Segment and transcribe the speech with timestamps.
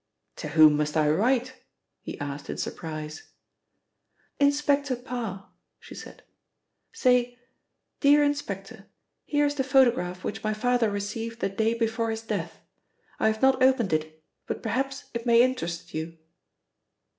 [0.37, 1.53] "To whom must I write?"
[2.01, 3.29] he asked in surprise.
[4.39, 6.23] "Inspector Parr," she said.
[6.91, 7.37] "Say
[7.99, 8.87] 'Dear Inspector.
[9.25, 12.61] Here is the photograph which my father received the day before his death.
[13.19, 16.17] I have not opened it, but perhaps it may interest you.'"